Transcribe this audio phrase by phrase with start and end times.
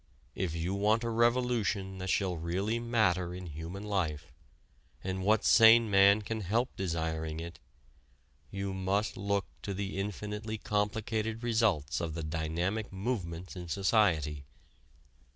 [0.33, 4.31] If you want a revolution that shall really matter in human life
[5.03, 7.59] and what sane man can help desiring it?
[8.49, 14.43] you must look to the infinitely complicated results of the dynamic movements in society.